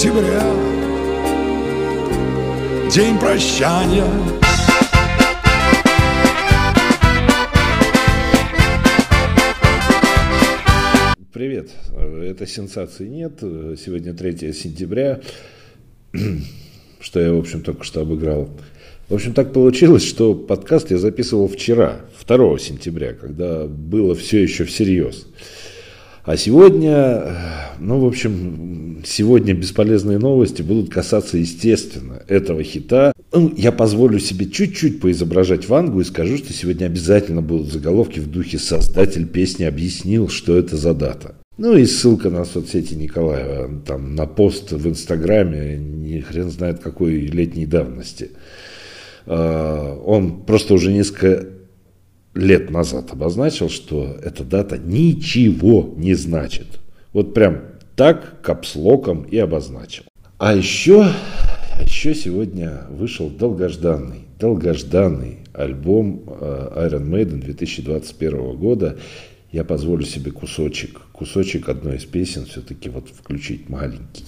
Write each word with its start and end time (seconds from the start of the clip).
Сентября, 0.00 0.40
день 2.90 3.18
прощания. 3.18 4.06
Привет, 11.34 11.68
это 12.22 12.46
сенсации 12.46 13.08
нет. 13.08 13.40
Сегодня 13.40 14.14
3 14.14 14.54
сентября, 14.54 15.20
что 16.98 17.20
я, 17.20 17.34
в 17.34 17.38
общем, 17.38 17.60
только 17.60 17.84
что 17.84 18.00
обыграл. 18.00 18.48
В 19.10 19.14
общем, 19.14 19.34
так 19.34 19.52
получилось, 19.52 20.08
что 20.08 20.34
подкаст 20.34 20.90
я 20.90 20.96
записывал 20.96 21.46
вчера, 21.46 22.00
2 22.26 22.58
сентября, 22.58 23.12
когда 23.12 23.66
было 23.66 24.14
все 24.14 24.42
еще 24.42 24.64
всерьез. 24.64 25.26
А 26.24 26.36
сегодня, 26.36 27.22
ну, 27.78 28.00
в 28.00 28.06
общем, 28.06 29.02
сегодня 29.06 29.54
бесполезные 29.54 30.18
новости 30.18 30.60
будут 30.60 30.90
касаться, 30.90 31.38
естественно, 31.38 32.22
этого 32.28 32.62
хита. 32.62 33.12
Ну, 33.32 33.52
я 33.56 33.72
позволю 33.72 34.18
себе 34.18 34.46
чуть-чуть 34.46 35.00
поизображать 35.00 35.68
Вангу 35.68 36.00
и 36.00 36.04
скажу, 36.04 36.36
что 36.36 36.52
сегодня 36.52 36.86
обязательно 36.86 37.40
будут 37.40 37.72
заголовки 37.72 38.20
в 38.20 38.30
духе 38.30 38.58
«Создатель 38.58 39.26
песни 39.26 39.64
объяснил, 39.64 40.28
что 40.28 40.56
это 40.56 40.76
за 40.76 40.92
дата». 40.92 41.36
Ну 41.56 41.76
и 41.76 41.84
ссылка 41.84 42.30
на 42.30 42.44
соцсети 42.44 42.94
Николаева, 42.94 43.82
там 43.86 44.14
на 44.14 44.26
пост 44.26 44.72
в 44.72 44.88
Инстаграме, 44.88 45.76
ни 45.76 46.20
хрен 46.20 46.50
знает 46.50 46.80
какой 46.80 47.20
летней 47.20 47.66
давности. 47.66 48.30
А, 49.26 49.94
он 50.04 50.42
просто 50.42 50.74
уже 50.74 50.92
несколько 50.92 51.46
лет 52.34 52.70
назад 52.70 53.12
обозначил, 53.12 53.68
что 53.68 54.16
эта 54.22 54.44
дата 54.44 54.78
ничего 54.78 55.92
не 55.96 56.14
значит. 56.14 56.80
Вот 57.12 57.34
прям 57.34 57.62
так 57.96 58.40
капслоком 58.42 59.22
и 59.22 59.36
обозначил. 59.36 60.04
А 60.38 60.54
еще, 60.54 61.02
а 61.04 61.82
еще 61.82 62.14
сегодня 62.14 62.82
вышел 62.88 63.28
долгожданный, 63.28 64.24
долгожданный 64.38 65.38
альбом 65.52 66.22
э, 66.26 66.88
Iron 66.90 67.10
Maiden 67.10 67.40
2021 67.40 68.56
года. 68.56 68.98
Я 69.52 69.64
позволю 69.64 70.04
себе 70.04 70.30
кусочек, 70.30 71.00
кусочек 71.12 71.68
одной 71.68 71.96
из 71.96 72.04
песен 72.04 72.46
все-таки 72.46 72.88
вот 72.88 73.08
включить 73.08 73.68
маленький. 73.68 74.24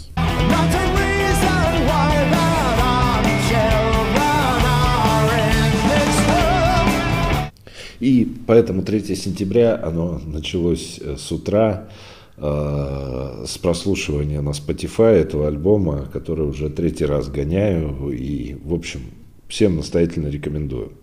И 8.03 8.27
поэтому 8.49 8.83
3 8.83 9.15
сентября 9.15 9.81
оно 9.81 10.21
началось 10.27 10.99
э, 11.01 11.15
с 11.17 11.31
утра 11.31 11.89
э, 12.37 13.45
с 13.47 13.59
прослушивания 13.59 14.41
на 14.41 14.49
Spotify 14.49 15.13
этого 15.13 15.47
альбома, 15.47 16.09
который 16.13 16.45
уже 16.45 16.69
третий 16.69 17.05
раз 17.05 17.29
гоняю 17.29 18.11
и, 18.11 18.57
в 18.65 18.75
общем, 18.75 19.03
всем 19.47 19.77
настоятельно 19.77 20.27
рекомендую. 20.27 20.95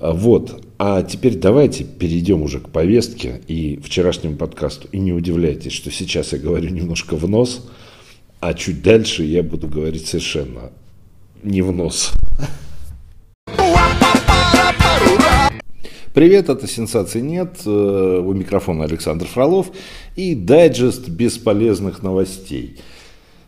А 0.00 0.12
вот, 0.12 0.64
а 0.78 1.02
теперь 1.02 1.36
давайте 1.36 1.84
перейдем 1.84 2.40
уже 2.40 2.60
к 2.60 2.70
повестке 2.70 3.42
и 3.46 3.78
вчерашнему 3.84 4.38
подкасту. 4.38 4.88
И 4.90 4.98
не 4.98 5.12
удивляйтесь, 5.12 5.72
что 5.72 5.90
сейчас 5.90 6.32
я 6.32 6.38
говорю 6.38 6.70
немножко 6.70 7.14
в 7.14 7.28
нос, 7.28 7.68
а 8.40 8.54
чуть 8.54 8.82
дальше 8.82 9.22
я 9.22 9.42
буду 9.42 9.68
говорить 9.68 10.06
совершенно 10.06 10.70
не 11.42 11.60
в 11.60 11.72
нос. 11.72 12.14
Привет, 16.14 16.48
это 16.48 16.68
«Сенсации 16.68 17.20
нет». 17.20 17.62
Э, 17.66 18.22
у 18.24 18.32
микрофона 18.34 18.84
Александр 18.84 19.26
Фролов 19.26 19.72
и 20.14 20.36
дайджест 20.36 21.08
бесполезных 21.08 22.04
новостей. 22.04 22.78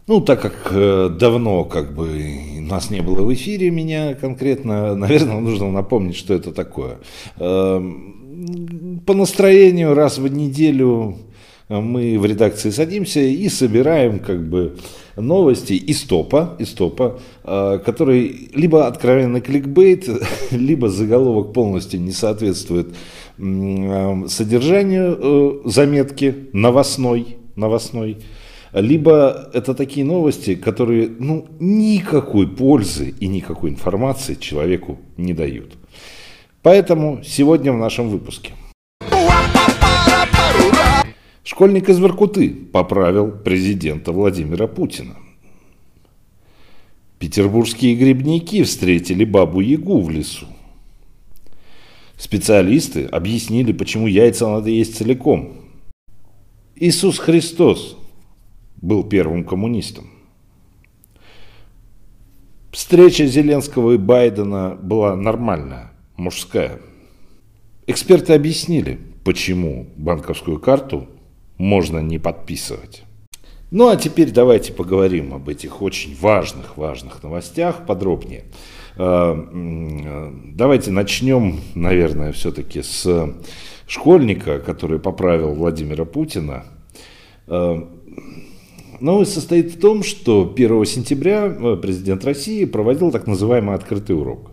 Ну, 0.08 0.20
так 0.20 0.42
как 0.42 0.72
э, 0.72 1.08
давно 1.16 1.62
как 1.62 1.94
бы 1.94 2.10
нас 2.58 2.90
не 2.90 3.02
было 3.02 3.22
в 3.22 3.32
эфире, 3.32 3.70
меня 3.70 4.14
конкретно, 4.14 4.94
наверное, 4.96 5.38
нужно 5.38 5.70
напомнить, 5.70 6.16
что 6.16 6.34
это 6.34 6.50
такое. 6.50 6.98
Эм, 7.38 9.00
по 9.06 9.14
настроению 9.14 9.94
раз 9.94 10.18
в 10.18 10.26
неделю 10.26 11.18
мы 11.68 12.18
в 12.18 12.24
редакции 12.24 12.70
садимся 12.70 13.20
и 13.20 13.48
собираем 13.48 14.20
как 14.20 14.48
бы 14.48 14.76
новости 15.16 15.72
из 15.72 16.02
топа, 16.02 16.54
из 16.58 16.70
топа, 16.70 17.18
э, 17.42 17.80
который 17.84 18.50
либо 18.54 18.86
откровенный 18.86 19.40
кликбейт, 19.40 20.08
либо 20.52 20.88
заголовок 20.88 21.52
полностью 21.52 22.00
не 22.00 22.12
соответствует 22.12 22.94
э, 23.38 24.22
содержанию 24.28 25.18
э, 25.18 25.68
заметки 25.68 26.48
новостной, 26.52 27.36
новостной, 27.56 28.18
либо 28.72 29.50
это 29.52 29.74
такие 29.74 30.04
новости, 30.04 30.54
которые 30.54 31.08
ну, 31.18 31.46
никакой 31.58 32.46
пользы 32.46 33.14
и 33.18 33.26
никакой 33.26 33.70
информации 33.70 34.34
человеку 34.34 34.98
не 35.16 35.32
дают. 35.32 35.72
Поэтому 36.62 37.22
сегодня 37.24 37.72
в 37.72 37.78
нашем 37.78 38.08
выпуске– 38.08 38.52
Школьник 41.46 41.88
из 41.88 42.00
Воркуты 42.00 42.50
поправил 42.50 43.30
президента 43.30 44.10
Владимира 44.10 44.66
Путина. 44.66 45.14
Петербургские 47.20 47.94
грибники 47.94 48.64
встретили 48.64 49.24
бабу-ягу 49.24 50.00
в 50.00 50.10
лесу. 50.10 50.48
Специалисты 52.16 53.04
объяснили, 53.04 53.70
почему 53.70 54.08
яйца 54.08 54.48
надо 54.48 54.70
есть 54.70 54.96
целиком. 54.96 55.52
Иисус 56.74 57.20
Христос 57.20 57.96
был 58.82 59.04
первым 59.04 59.44
коммунистом. 59.44 60.10
Встреча 62.72 63.24
Зеленского 63.24 63.92
и 63.92 63.98
Байдена 63.98 64.76
была 64.82 65.14
нормальная, 65.14 65.92
мужская. 66.16 66.80
Эксперты 67.86 68.32
объяснили, 68.32 68.98
почему 69.22 69.86
банковскую 69.96 70.58
карту 70.58 71.06
можно 71.58 71.98
не 71.98 72.18
подписывать. 72.18 73.02
Ну 73.70 73.88
а 73.88 73.96
теперь 73.96 74.30
давайте 74.30 74.72
поговорим 74.72 75.34
об 75.34 75.48
этих 75.48 75.82
очень 75.82 76.16
важных, 76.20 76.76
важных 76.76 77.22
новостях 77.22 77.84
подробнее. 77.84 78.44
А, 78.96 79.34
давайте 80.54 80.92
начнем, 80.92 81.60
наверное, 81.74 82.32
все-таки 82.32 82.82
с 82.82 83.34
школьника, 83.88 84.60
который 84.60 85.00
поправил 85.00 85.52
Владимира 85.54 86.04
Путина. 86.04 86.64
А, 87.48 87.88
новость 89.00 89.34
состоит 89.34 89.72
в 89.72 89.80
том, 89.80 90.04
что 90.04 90.50
1 90.54 90.84
сентября 90.84 91.46
э, 91.46 91.76
президент 91.76 92.24
России 92.24 92.64
проводил 92.64 93.10
так 93.10 93.26
называемый 93.26 93.74
открытый 93.74 94.16
урок. 94.16 94.52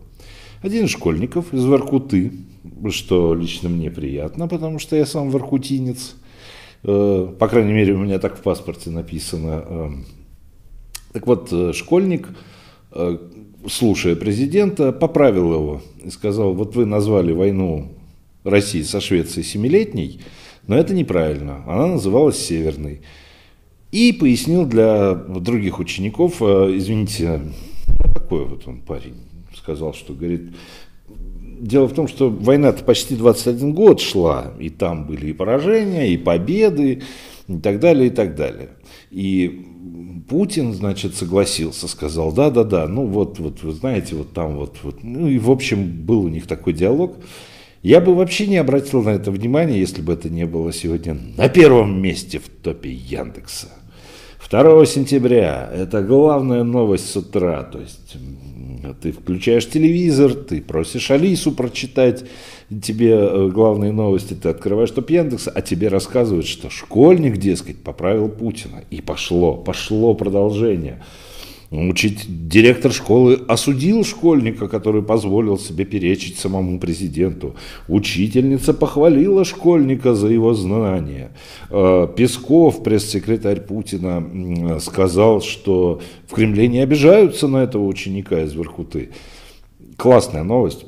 Один 0.63 0.85
из 0.85 0.89
школьников 0.89 1.53
из 1.53 1.63
Воркуты, 1.65 2.31
что 2.89 3.35
лично 3.35 3.69
мне 3.69 3.91
приятно, 3.91 4.47
потому 4.47 4.79
что 4.79 4.95
я 4.95 5.05
сам 5.05 5.29
воркутинец– 5.29 6.15
Э, 6.22 6.22
по 6.83 7.47
крайней 7.47 7.73
мере, 7.73 7.93
у 7.93 7.99
меня 7.99 8.19
так 8.19 8.37
в 8.37 8.41
паспорте 8.41 8.89
написано. 8.89 9.63
Э, 9.65 9.89
так 11.13 11.27
вот, 11.27 11.49
э, 11.51 11.73
школьник, 11.73 12.29
слушая 13.67 14.15
президента, 14.15 14.91
поправил 14.91 15.53
его 15.53 15.81
и 16.03 16.11
сказал, 16.11 16.53
вот 16.53 16.75
вы 16.75 16.85
назвали 16.85 17.31
войну 17.31 17.93
России 18.43 18.83
со 18.83 19.01
Швецией 19.01 19.43
семилетней, 19.43 20.21
но 20.67 20.77
это 20.77 20.93
неправильно, 20.93 21.63
она 21.65 21.87
называлась 21.87 22.37
Северной. 22.37 23.01
И 23.91 24.13
пояснил 24.13 24.67
для 24.67 25.15
других 25.15 25.79
учеников, 25.79 26.39
извините, 26.39 27.41
такой 28.13 28.45
вот 28.45 28.67
он 28.67 28.81
парень, 28.81 29.15
сказал, 29.55 29.95
что, 29.95 30.13
говорит, 30.13 30.51
дело 31.63 31.87
в 31.87 31.93
том, 31.93 32.07
что 32.07 32.29
война-то 32.29 32.83
почти 32.83 33.15
21 33.15 33.73
год 33.73 34.01
шла, 34.01 34.53
и 34.59 34.69
там 34.69 35.07
были 35.07 35.27
и 35.27 35.33
поражения, 35.33 36.09
и 36.09 36.17
победы, 36.17 37.01
и 37.47 37.57
так 37.57 37.79
далее, 37.79 38.07
и 38.07 38.09
так 38.09 38.35
далее. 38.35 38.69
И 39.11 40.23
Путин, 40.27 40.73
значит, 40.73 41.15
согласился, 41.15 41.87
сказал, 41.87 42.31
да-да-да, 42.31 42.87
ну 42.87 43.05
вот, 43.05 43.39
вот, 43.39 43.63
вы 43.63 43.71
знаете, 43.71 44.15
вот 44.15 44.33
там 44.33 44.57
вот, 44.57 44.77
вот, 44.83 45.03
ну 45.03 45.27
и 45.27 45.37
в 45.37 45.49
общем 45.49 46.05
был 46.05 46.25
у 46.25 46.29
них 46.29 46.47
такой 46.47 46.73
диалог. 46.73 47.17
Я 47.81 47.99
бы 47.99 48.15
вообще 48.15 48.47
не 48.47 48.57
обратил 48.57 49.03
на 49.03 49.09
это 49.09 49.29
внимание, 49.29 49.79
если 49.79 50.01
бы 50.01 50.13
это 50.13 50.29
не 50.29 50.45
было 50.45 50.71
сегодня 50.71 51.17
на 51.37 51.49
первом 51.49 52.01
месте 52.01 52.39
в 52.39 52.47
топе 52.47 52.91
Яндекса. 52.91 53.67
2 54.49 54.85
сентября– 54.85 55.69
это 55.73 56.03
главная 56.03 56.63
новость 56.63 57.09
с 57.09 57.15
утра, 57.15 57.63
то 57.63 57.79
есть 57.79 58.15
ты 58.91 59.13
включаешь 59.13 59.69
телевизор, 59.69 60.33
ты 60.33 60.61
просишь 60.61 61.09
Алису 61.11 61.53
прочитать 61.53 62.25
тебе 62.81 63.11
э, 63.13 63.49
главные 63.49 63.91
новости, 63.91 64.33
ты 64.33 64.49
открываешь 64.49 64.91
топ 64.91 65.09
Яндекса, 65.09 65.51
а 65.55 65.61
тебе 65.61 65.87
рассказывают, 65.87 66.45
что 66.45 66.69
школьник, 66.69 67.37
дескать, 67.37 67.77
поправил 67.77 68.27
Путина. 68.27 68.83
И 68.89 69.01
пошло, 69.01 69.55
пошло 69.55 70.13
продолжение. 70.13 71.01
Учить 71.73 72.25
директор 72.27 72.91
школы 72.91 73.41
осудил 73.47 74.03
школьника, 74.05 74.67
который 74.67 75.01
позволил 75.01 75.57
себе 75.57 75.85
перечить 75.85 76.37
самому 76.37 76.79
президенту. 76.79 77.55
Учительница 77.87 78.75
похвалила 78.75 79.43
школьника 79.43 80.13
за 80.13 80.27
его 80.27 80.53
знания. 80.53 81.31
Э, 81.71 82.07
Песков, 82.15 82.83
пресс-секретарь 82.83 83.61
Путина, 83.61 84.79
сказал, 84.81 85.41
что 85.41 85.99
в 86.27 86.35
Кремле 86.35 86.67
не 86.67 86.77
обижаются 86.77 87.47
на 87.47 87.63
этого 87.63 87.87
ученика 87.87 88.39
из 88.43 88.53
Воркуты. 88.53 89.09
Классная 89.97 90.43
новость. 90.43 90.85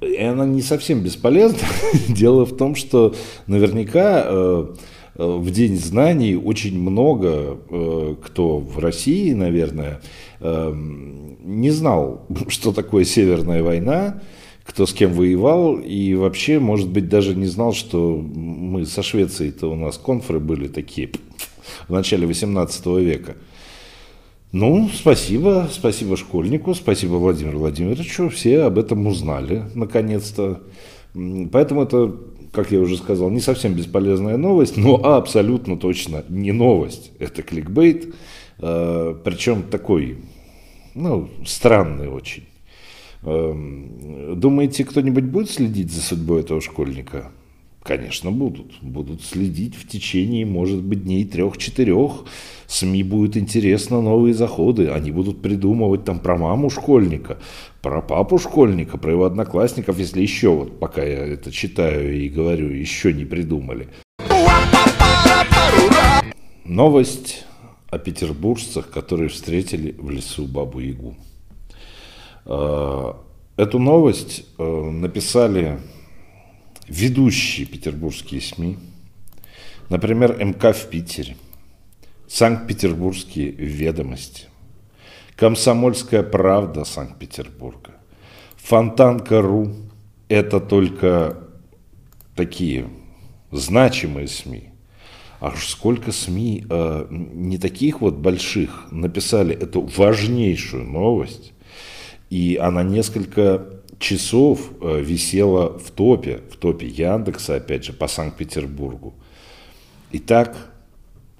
И 0.00 0.20
она 0.20 0.44
не 0.44 0.62
совсем 0.62 1.02
бесполезна. 1.02 1.58
Дело 2.08 2.44
в 2.46 2.56
том, 2.56 2.74
что 2.74 3.14
наверняка 3.46 4.24
Э, 4.26 4.66
в 5.14 5.50
День 5.50 5.76
знаний 5.76 6.36
очень 6.36 6.78
много 6.78 7.58
э, 7.68 8.16
кто 8.24 8.58
в 8.58 8.78
России, 8.78 9.32
наверное, 9.32 10.00
э, 10.40 10.72
не 10.74 11.70
знал, 11.70 12.26
что 12.48 12.72
такое 12.72 13.04
Северная 13.04 13.62
война, 13.62 14.22
кто 14.64 14.86
с 14.86 14.92
кем 14.92 15.12
воевал, 15.12 15.76
и 15.76 16.14
вообще, 16.14 16.58
может 16.58 16.88
быть, 16.88 17.08
даже 17.08 17.34
не 17.34 17.46
знал, 17.46 17.74
что 17.74 18.16
мы 18.16 18.86
со 18.86 19.02
Швецией-то 19.02 19.70
у 19.70 19.74
нас 19.74 19.98
конфры 19.98 20.40
были 20.40 20.68
такие 20.68 21.10
в 21.88 21.92
начале 21.92 22.26
18 22.26 22.86
века. 22.86 23.36
Ну, 24.52 24.90
спасибо, 24.92 25.68
спасибо 25.72 26.16
школьнику, 26.16 26.74
спасибо 26.74 27.14
Владимиру 27.14 27.58
Владимировичу, 27.58 28.28
все 28.28 28.62
об 28.62 28.78
этом 28.78 29.06
узнали, 29.06 29.64
наконец-то. 29.74 30.60
Поэтому 31.50 31.82
это 31.82 32.14
как 32.52 32.70
я 32.70 32.80
уже 32.80 32.96
сказал, 32.96 33.30
не 33.30 33.40
совсем 33.40 33.74
бесполезная 33.74 34.36
новость, 34.36 34.76
но 34.76 34.96
абсолютно 34.96 35.76
точно 35.76 36.24
не 36.28 36.52
новость. 36.52 37.10
Это 37.18 37.42
кликбейт, 37.42 38.14
э, 38.58 39.14
причем 39.24 39.62
такой, 39.62 40.18
ну, 40.94 41.28
странный 41.46 42.08
очень. 42.08 42.44
Эм, 43.22 44.38
думаете, 44.38 44.84
кто-нибудь 44.84 45.24
будет 45.24 45.50
следить 45.50 45.90
за 45.92 46.02
судьбой 46.02 46.40
этого 46.40 46.60
школьника? 46.60 47.30
Конечно, 47.82 48.30
будут. 48.30 48.80
Будут 48.80 49.22
следить 49.22 49.74
в 49.74 49.88
течение, 49.88 50.46
может 50.46 50.82
быть, 50.82 51.02
дней 51.02 51.24
трех-четырех. 51.24 52.24
СМИ 52.68 53.02
будет 53.02 53.36
интересно 53.36 54.00
новые 54.00 54.34
заходы. 54.34 54.88
Они 54.88 55.10
будут 55.10 55.42
придумывать 55.42 56.04
там 56.04 56.20
про 56.20 56.36
маму 56.36 56.70
школьника, 56.70 57.38
про 57.80 58.00
папу 58.00 58.38
школьника, 58.38 58.98
про 58.98 59.10
его 59.10 59.24
одноклассников, 59.24 59.98
если 59.98 60.22
еще, 60.22 60.50
вот 60.50 60.78
пока 60.78 61.02
я 61.02 61.26
это 61.26 61.50
читаю 61.50 62.16
и 62.16 62.28
говорю, 62.28 62.68
еще 62.68 63.12
не 63.12 63.24
придумали. 63.24 63.88
Новость 66.64 67.44
о 67.90 67.98
петербуржцах, 67.98 68.90
которые 68.90 69.28
встретили 69.28 69.96
в 69.98 70.08
лесу 70.08 70.46
Бабу-Ягу. 70.46 71.16
Э, 72.46 73.12
эту 73.56 73.78
новость 73.80 74.46
э, 74.56 74.90
написали 74.90 75.80
ведущие 76.92 77.66
петербургские 77.66 78.42
СМИ, 78.42 78.78
например, 79.88 80.36
МК 80.44 80.74
в 80.74 80.90
Питере, 80.90 81.36
Санкт-Петербургские 82.28 83.50
ведомости, 83.50 84.44
Комсомольская 85.34 86.22
правда 86.22 86.84
Санкт-Петербурга, 86.84 87.92
Фонтанка.ру– 88.56 89.74
это 90.28 90.60
только 90.60 91.38
такие 92.36 92.88
значимые 93.50 94.28
СМИ. 94.28 94.68
А 95.40 95.52
сколько 95.56 96.12
СМИ 96.12 96.66
э, 96.68 97.06
не 97.10 97.58
таких 97.58 98.02
вот 98.02 98.16
больших 98.16 98.86
написали 98.92 99.54
эту 99.56 99.80
важнейшую 99.80 100.84
новость, 100.84 101.52
и 102.30 102.56
она 102.56 102.82
несколько 102.82 103.81
часов 104.02 104.70
э, 104.80 105.00
висела 105.00 105.78
в 105.78 105.90
топе, 105.90 106.42
в 106.50 106.56
топе 106.56 106.86
Яндекса, 106.86 107.56
опять 107.56 107.84
же, 107.84 107.92
по 107.92 108.08
Санкт-Петербургу. 108.08 109.14
Итак, 110.12 110.72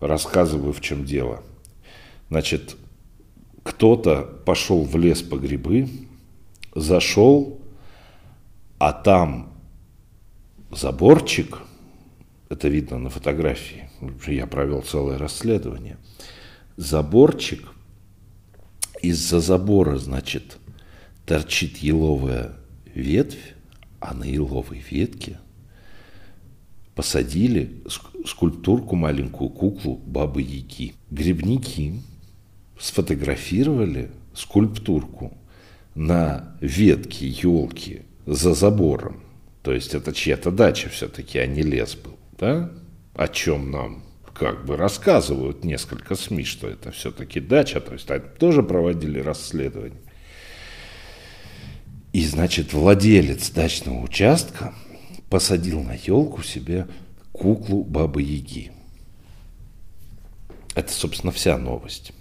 рассказываю, 0.01 0.73
в 0.73 0.81
чем 0.81 1.05
дело. 1.05 1.43
Значит, 2.31 2.77
кто-то 3.63 4.23
пошел 4.47 4.85
в 4.85 4.97
лес 4.97 5.23
по 5.23 5.37
грибы, 5.37 5.89
зашел, 6.75 7.61
а 8.79 8.93
там 8.93 9.53
заборчик, 10.71 11.59
это 12.49 12.69
видно 12.69 12.99
на 12.99 13.11
фотографии, 13.11 13.91
я 14.27 14.47
провел 14.47 14.83
целое 14.83 15.19
расследование, 15.19 15.99
заборчик, 16.77 17.69
из-за 19.03 19.41
забора, 19.41 19.99
значит, 19.99 20.59
торчит 21.27 21.79
еловая 21.79 22.53
ветвь, 22.95 23.55
а 24.01 24.15
на 24.15 24.25
еловой 24.25 24.83
ветке 24.91 25.39
посадили 26.95 27.83
скульптурку, 28.27 28.97
маленькую 28.97 29.51
куклу 29.51 29.97
Бабы 29.97 30.43
Яки. 30.43 30.95
Грибники 31.11 31.95
сфотографировали 32.79 34.11
скульптурку 34.35 35.37
на 35.95 36.57
ветке 36.61 37.29
елки 37.29 38.03
за 38.27 38.55
забором. 38.55 39.23
То 39.63 39.73
есть 39.73 39.95
это 39.95 40.13
чья-то 40.13 40.51
дача 40.51 40.89
все-таки, 40.89 41.39
а 41.39 41.47
не 41.47 41.63
лес 41.63 41.95
был. 41.95 42.17
Да? 42.39 42.73
О 43.15 43.29
чем 43.29 43.71
нам 43.71 44.03
как 44.35 44.65
бы 44.65 44.77
рассказывают 44.77 45.65
несколько 45.65 46.15
СМИ, 46.15 46.45
что 46.45 46.67
это 46.69 46.91
все-таки 46.91 47.41
дача. 47.41 47.81
То 47.81 47.93
есть 47.93 48.09
тоже 48.39 48.63
проводили 48.63 49.21
расследование. 49.21 50.01
И, 52.13 52.25
значит, 52.27 52.73
владелец 52.75 53.51
дачного 53.51 54.03
участка 54.03 54.75
посадил 55.31 55.83
на 55.83 55.95
елку 55.95 56.43
себе 56.43 56.87
куклу 57.33 57.85
Бабы 57.85 58.23
Яги. 58.23 58.71
Это, 60.75 60.93
собственно, 60.93 61.33
вся 61.33 61.57
новость. 61.57 62.13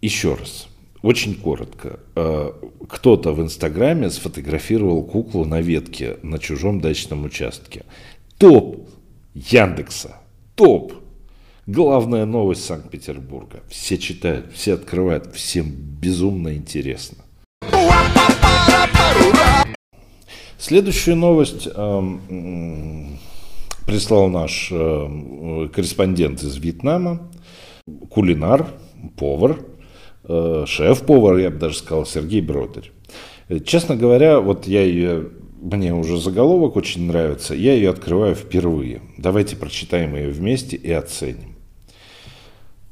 Еще 0.00 0.34
раз, 0.34 0.68
очень 1.02 1.34
коротко. 1.34 1.98
Э, 2.14 2.52
кто-то 2.88 3.32
в 3.32 3.42
Инстаграме 3.42 4.10
сфотографировал 4.10 5.02
куклу 5.02 5.44
на 5.44 5.60
ветке 5.60 6.18
на 6.22 6.38
чужом 6.38 6.80
дачном 6.80 7.24
участке. 7.24 7.84
Топ 8.38 8.88
Яндекса. 9.34 10.16
Топ. 10.54 10.92
Главная 11.66 12.24
новость 12.24 12.64
Санкт-Петербурга. 12.64 13.62
Все 13.68 13.98
читают, 13.98 14.52
все 14.52 14.74
открывают, 14.74 15.34
всем 15.34 15.70
безумно 15.70 16.54
интересно. 16.54 17.24
Следующую 20.68 21.16
новость 21.16 21.66
э, 21.72 22.02
прислал 23.86 24.28
наш 24.28 24.68
э, 24.70 25.68
корреспондент 25.72 26.42
из 26.42 26.56
Вьетнама, 26.58 27.30
кулинар, 28.10 28.66
повар, 29.16 29.60
э, 30.24 30.64
шеф-повар, 30.66 31.38
я 31.38 31.50
бы 31.50 31.56
даже 31.56 31.78
сказал, 31.78 32.04
Сергей 32.04 32.42
Бродерь. 32.42 32.92
Честно 33.64 33.96
говоря, 33.96 34.40
вот 34.40 34.66
я 34.66 34.82
ее, 34.82 35.30
мне 35.62 35.94
уже 35.94 36.18
заголовок 36.18 36.76
очень 36.76 37.06
нравится, 37.06 37.54
я 37.54 37.72
ее 37.72 37.88
открываю 37.88 38.34
впервые. 38.34 39.00
Давайте 39.16 39.56
прочитаем 39.56 40.16
ее 40.16 40.28
вместе 40.28 40.76
и 40.76 40.90
оценим. 40.92 41.47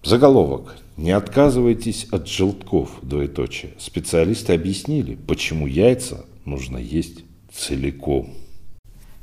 Заголовок. 0.07 0.77
Не 0.97 1.11
отказывайтесь 1.11 2.07
от 2.13 2.29
желтков, 2.29 2.91
двоеточие. 3.03 3.73
Специалисты 3.77 4.53
объяснили, 4.53 5.19
почему 5.27 5.67
яйца 5.67 6.25
нужно 6.45 6.79
есть 6.79 7.25
целиком. 7.53 8.33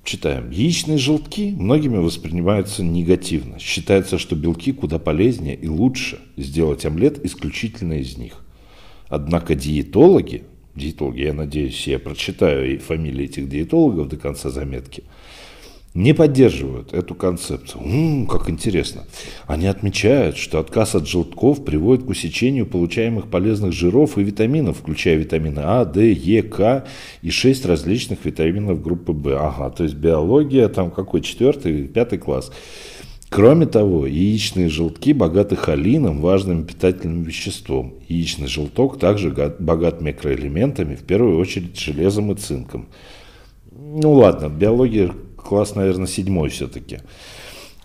Читаем. 0.03 0.51
Яичные 0.51 0.97
желтки 0.97 1.55
многими 1.57 1.99
воспринимаются 1.99 2.83
негативно. 2.83 3.59
Считается, 3.59 4.17
что 4.17 4.35
белки 4.35 4.73
куда 4.73 4.99
полезнее 4.99 5.55
и 5.55 5.69
лучше 5.69 6.19
сделать 6.35 6.85
омлет 6.85 7.25
исключительно 7.25 7.93
из 7.93 8.17
них. 8.17 8.43
Однако 9.07 9.55
диетологи, 9.55 10.43
диетологи, 10.75 11.21
я 11.21 11.33
надеюсь, 11.33 11.87
я 11.87 11.97
прочитаю 11.97 12.75
и 12.75 12.77
фамилии 12.77 13.23
этих 13.23 13.47
диетологов 13.47 14.09
до 14.09 14.17
конца 14.17 14.49
заметки– 14.49 15.05
не 15.93 16.13
поддерживают 16.13 16.93
эту 16.93 17.13
концепцию. 17.13 17.83
М-м, 17.83 18.27
как 18.27 18.49
интересно. 18.49 19.03
Они 19.45 19.67
отмечают, 19.67 20.37
что 20.37 20.59
отказ 20.59 20.95
от 20.95 21.07
желтков 21.07 21.63
приводит 21.63 22.05
к 22.05 22.09
усечению 22.09 22.65
получаемых 22.65 23.29
полезных 23.29 23.73
жиров 23.73 24.17
и 24.17 24.23
витаминов, 24.23 24.79
включая 24.79 25.15
витамины 25.17 25.61
А, 25.63 25.85
Д, 25.85 26.11
Е, 26.11 26.41
К 26.41 26.85
и 27.21 27.29
6 27.29 27.65
различных 27.65 28.25
витаминов 28.25 28.81
группы 28.81 29.11
В. 29.11 29.37
Ага, 29.37 29.69
то 29.69 29.83
есть 29.83 29.95
биология, 29.95 30.67
там 30.67 30.89
какой, 30.89 31.21
четвертый, 31.21 31.87
пятый 31.87 32.17
класс. 32.17 32.51
Кроме 33.29 33.65
того, 33.65 34.05
яичные 34.05 34.69
желтки 34.69 35.11
богаты 35.11 35.55
холином, 35.55 36.21
важным 36.21 36.65
питательным 36.65 37.23
веществом. 37.23 37.95
Яичный 38.07 38.47
желток 38.47 38.99
также 38.99 39.31
богат 39.31 40.01
микроэлементами, 40.01 40.95
в 40.95 41.03
первую 41.03 41.39
очередь 41.39 41.79
железом 41.79 42.31
и 42.31 42.35
цинком. 42.35 42.87
Ну 43.71 44.13
ладно, 44.13 44.49
биология 44.49 45.11
класс, 45.43 45.75
наверное, 45.75 46.07
седьмой 46.07 46.49
все-таки. 46.49 46.99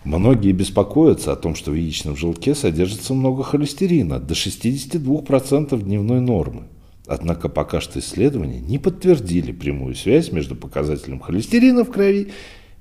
Многие 0.03 0.53
беспокоятся 0.53 1.33
о 1.33 1.35
том, 1.35 1.55
что 1.55 1.71
в 1.71 1.75
яичном 1.75 2.15
желтке 2.15 2.55
содержится 2.55 3.13
много 3.13 3.43
холестерина, 3.43 4.19
до 4.19 4.33
62% 4.33 5.81
дневной 5.81 6.21
нормы. 6.21 6.63
Однако 7.05 7.49
пока 7.49 7.81
что 7.81 7.99
исследования 7.99 8.59
не 8.59 8.77
подтвердили 8.77 9.51
прямую 9.51 9.95
связь 9.95 10.31
между 10.31 10.55
показателем 10.55 11.19
холестерина 11.19 11.83
в 11.83 11.91
крови 11.91 12.31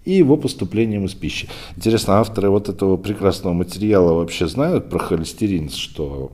и 0.04 0.12
его 0.12 0.36
поступлением 0.36 1.06
из 1.06 1.14
пищи. 1.14 1.48
Интересно, 1.76 2.20
авторы 2.20 2.50
вот 2.50 2.68
этого 2.68 2.96
прекрасного 2.96 3.54
материала 3.54 4.12
вообще 4.12 4.46
знают 4.46 4.90
про 4.90 4.98
холестерин, 4.98 5.70
что 5.70 6.32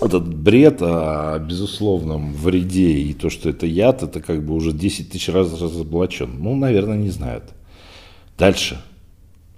этот 0.00 0.34
бред 0.34 0.78
о 0.80 1.38
безусловном 1.38 2.32
вреде 2.32 2.92
и 2.92 3.12
то, 3.12 3.30
что 3.30 3.50
это 3.50 3.66
яд, 3.66 4.02
это 4.02 4.20
как 4.20 4.44
бы 4.44 4.54
уже 4.54 4.72
10 4.72 5.10
тысяч 5.10 5.28
раз 5.28 5.52
разоблачен. 5.60 6.30
Ну, 6.38 6.56
наверное, 6.56 6.96
не 6.96 7.10
знают. 7.10 7.44
Дальше. 8.38 8.80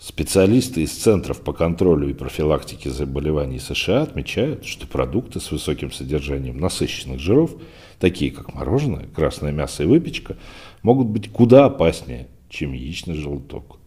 Специалисты 0.01 0.83
из 0.83 0.91
Центров 0.91 1.43
по 1.43 1.53
контролю 1.53 2.11
и 2.11 2.13
профилактике 2.13 2.91
заболеваний 2.91 3.61
США 3.61 4.03
отмечают, 4.03 4.65
что 4.65 4.89
продукты 4.89 5.39
с 5.39 5.53
высоким 5.53 5.93
содержанием 5.93 6.59
насыщенных 6.59 7.21
жиров, 7.21 7.53
такие 8.01 8.33
как 8.33 8.53
мороженое, 8.53 9.07
красное 9.15 9.53
мясо 9.53 9.85
и 9.85 9.87
выпечка, 9.87 10.37
могут 10.83 11.07
быть 11.07 11.31
куда 11.31 11.67
опаснее, 11.67 12.27
чем 12.49 12.73
яичный 12.73 13.15
желток. 13.15 13.79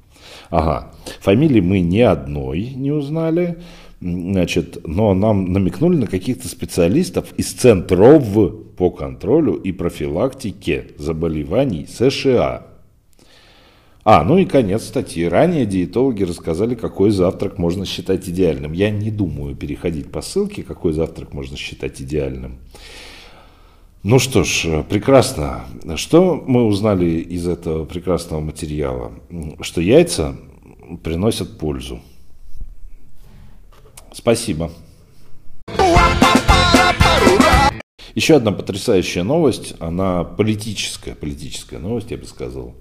Ага, 0.50 0.94
фамилии 1.20 1.60
мы 1.60 1.82
ни 1.82 2.00
одной 2.00 2.70
не 2.70 2.92
узнали, 2.92 3.58
значит, 4.02 4.86
но 4.86 5.14
нам 5.14 5.52
намекнули 5.52 5.98
на 5.98 6.08
каких-то 6.08 6.48
специалистов 6.48 7.34
из 7.38 7.52
Центров 7.52 8.26
по 8.76 8.90
контролю 8.92 9.54
и 9.54 9.72
профилактике 9.72 10.88
заболеваний 10.98 11.88
США. 11.88 12.68
А, 14.08 14.24
ну 14.24 14.38
и 14.38 14.46
конец 14.46 14.84
статьи. 14.84 15.26
Ранее 15.26 15.66
диетологи 15.66 16.24
рассказали, 16.24 16.76
какой 16.76 17.10
завтрак 17.10 17.58
можно 17.58 17.86
считать 17.86 18.30
идеальным. 18.30 18.72
Я 18.72 18.92
не 18.92 19.10
думаю 19.10 19.56
переходить 19.56 20.12
по 20.12 20.22
ссылке, 20.22 20.62
какой 20.62 20.94
завтрак 20.94 21.34
можно 21.34 21.58
считать 21.58 22.00
идеальным. 22.00 22.60
Ну 24.04 24.20
что 24.20 24.44
ж, 24.44 24.84
прекрасно. 24.88 25.66
Что 25.96 26.36
мы 26.36 26.66
узнали 26.66 27.20
из 27.22 27.48
этого 27.48 27.86
прекрасного 27.86 28.42
материала? 28.42 29.12
Что 29.62 29.82
яйца 29.82 30.36
приносят 31.04 31.58
пользу. 31.58 32.00
Спасибо. 34.16 34.72
Еще 38.16 38.38
одна 38.38 38.54
потрясающая 38.54 39.24
новость, 39.24 39.74
она 39.80 40.24
политическая, 40.24 41.16
политическая 41.16 41.80
новость, 41.80 42.12
я 42.12 42.18
бы 42.18 42.26
сказал. 42.26 42.74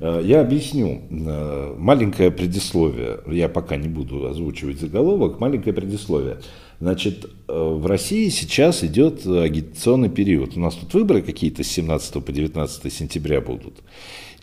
Э, 0.00 0.20
я 0.24 0.40
объясню. 0.40 1.02
Э, 1.10 1.76
маленькое 1.78 2.32
предисловие. 2.32 3.20
Я 3.28 3.48
пока 3.48 3.76
не 3.76 3.88
буду 3.88 4.26
озвучивать 4.26 4.80
заголовок. 4.80 5.38
Маленькое 5.38 5.72
предисловие. 5.72 6.38
Значит, 6.80 7.24
э, 7.24 7.52
в 7.56 7.86
России 7.86 8.28
сейчас 8.30 8.82
идет 8.82 9.24
агитационный 9.24 10.10
период. 10.10 10.56
У 10.56 10.60
нас 10.60 10.74
тут 10.74 10.92
выборы 10.92 11.22
какие-то 11.22 11.62
с 11.62 11.68
17 11.68 12.24
по 12.24 12.32
19 12.32 12.92
сентября 12.92 13.40
будут. 13.40 13.84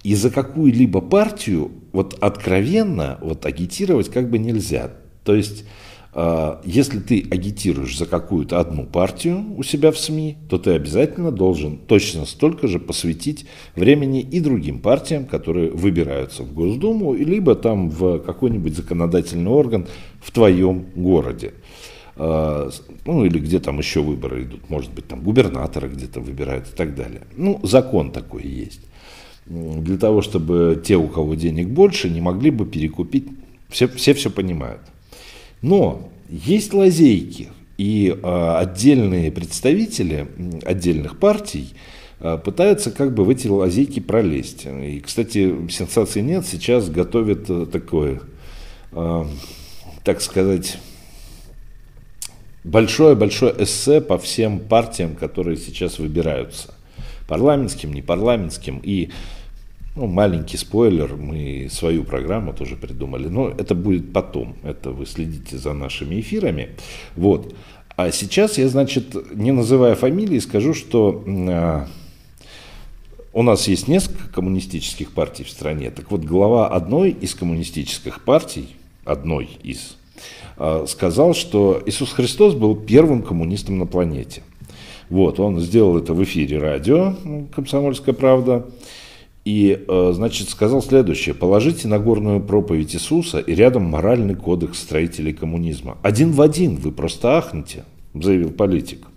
И 0.03 0.15
за 0.15 0.29
какую-либо 0.29 1.01
партию 1.01 1.71
вот 1.91 2.17
откровенно 2.21 3.19
вот 3.21 3.45
агитировать 3.45 4.07
как 4.07 4.29
бы 4.29 4.39
нельзя. 4.39 4.91
То 5.25 5.35
есть 5.35 5.65
если 6.65 7.00
ты 7.00 7.25
агитируешь 7.32 7.98
за 7.98 8.06
какую-то 8.06 8.60
одну 8.60 8.86
партию 8.86 9.46
у 9.58 9.63
себя 9.63 9.91
в 9.91 9.98
СМИ, 9.98 10.38
то 10.50 10.58
ты 10.58 10.72
обязательно 10.72 11.32
должен 11.32 11.77
точно 11.77 12.25
столько 12.25 12.68
же 12.68 12.80
посвятить 12.80 13.46
времени 13.75 14.20
и 14.20 14.41
другим 14.41 14.80
партиям, 14.80 15.25
которые 15.25 15.72
выбираются 15.72 16.44
в 16.44 16.53
Госдуму, 16.53 17.13
либо 17.13 17.56
там 17.56 17.89
в 17.89 18.20
какой-нибудь 18.20 18.75
законодательный 18.75 19.51
орган 19.51 19.88
в 20.20 20.32
твоем 20.32 20.88
городе. 20.96 21.53
А, 22.18 22.70
ну, 23.06 23.25
или 23.25 23.39
где 23.39 23.60
там 23.60 23.77
еще 23.77 24.01
выборы 24.01 24.44
идут, 24.44 24.70
может 24.70 24.91
быть, 24.94 25.08
там 25.08 25.22
губернатора 25.22 25.88
где-то 25.88 26.20
выбирают 26.20 26.68
и 26.68 26.75
так 26.75 26.94
далее. 26.94 27.22
Ну, 27.38 27.60
закон 27.63 28.12
такой 28.12 28.44
есть. 28.44 28.82
Для 29.46 29.98
того, 29.98 30.22
чтобы 30.22 30.82
те, 30.84 30.98
у 30.98 31.08
кого 31.08 31.36
денег 31.36 31.70
больше, 31.70 32.10
не 32.10 32.22
могли 32.22 32.51
бы 32.51 32.65
перекупить, 32.65 33.27
все 33.70 33.88
все, 33.88 34.13
все 34.13 34.30
понимают. 34.30 34.82
Но 35.62 36.10
есть 36.30 36.74
лазейки, 36.74 37.50
и 37.77 38.15
э, 38.15 38.56
отдельные 38.58 39.32
представители 39.32 40.27
отдельных 40.63 41.18
партий 41.18 41.74
э, 42.20 42.38
пытаются 42.44 42.91
как 42.91 43.13
бы 43.13 43.25
в 43.25 43.30
эти 43.30 43.48
лазейки 43.48 44.00
пролезть. 44.00 44.65
И, 44.65 45.00
кстати, 45.00 45.68
сенсации 45.70 46.22
нет, 46.22 46.46
сейчас 46.46 46.89
готовят 46.89 47.50
э, 47.50 47.65
такое, 47.65 48.22
э, 48.91 49.25
так 50.03 50.22
сказать, 50.22 50.77
большое-большое 52.63 53.56
эссе 53.63 54.01
по 54.01 54.18
всем 54.18 54.60
партиям, 54.60 55.15
которые 55.15 55.58
сейчас 55.58 56.00
выбираются. 56.00 56.74
Парламентским, 57.27 57.94
непарламентским. 57.94 58.80
И 58.84 59.10
ну, 59.95 60.07
маленький 60.07 60.57
спойлер, 60.57 61.15
мы 61.15 61.67
свою 61.69 62.03
программу 62.03 62.53
тоже 62.53 62.75
придумали, 62.75 63.27
но 63.27 63.50
это 63.50 63.75
будет 63.75 64.13
потом, 64.13 64.55
это 64.63 64.91
вы 64.91 65.05
следите 65.05 65.57
за 65.57 65.74
нашими 65.74 66.19
эфирами. 66.21 66.69
Вот. 67.15 67.53
А 67.98 68.12
сейчас 68.12 68.57
я, 68.57 68.69
значит, 68.69 69.36
не 69.36 69.51
называя 69.51 69.95
фамилии, 69.95 70.39
скажу, 70.39 70.74
что 70.74 71.24
э, 71.27 71.86
у 73.33 73.43
нас 73.43 73.67
есть 73.67 73.89
несколько 73.89 74.29
коммунистических 74.29 75.12
партий 75.12 75.43
в 75.43 75.50
стране. 75.50 75.91
Так 75.91 76.10
вот, 76.10 76.21
глава 76.21 76.67
одной 76.67 77.12
из 77.12 77.36
коммунистических 77.36 78.24
партий, 78.24 78.69
одной 79.03 79.50
из, 79.62 79.98
э, 80.57 80.86
сказал, 80.88 81.33
что 81.33 81.83
Иисус 81.86 82.13
Христос 82.13 82.55
был 82.55 82.75
первым 82.75 83.24
коммунистом 83.24 83.77
на 83.77 83.86
планете. 83.86 84.41
Вот, 85.10 85.41
он 85.41 85.60
сделал 85.60 85.98
это 85.98 86.13
в 86.13 86.24
эфире 86.24 86.60
радио 86.60 87.13
«Комсомольская 87.53 88.15
правда». 88.15 88.65
И, 89.43 89.86
э, 89.88 90.12
значит, 90.13 90.50
сказал 90.50 90.83
следующее. 90.83 91.33
Положите 91.33 91.88
Нагорную 91.88 92.41
проповедь 92.41 92.93
Иисуса 92.95 93.39
и 93.39 93.55
рядом 93.55 93.83
моральный 93.83 94.36
кодекс 94.36 94.79
строителей 94.79 95.33
коммунизма. 95.33 95.98
Один 96.03 96.31
в 96.31 96.41
один, 96.41 96.75
вы 96.75 96.91
просто 96.91 97.38
ахнете, 97.38 97.86
заявил 98.13 98.51
политик. 98.51 99.07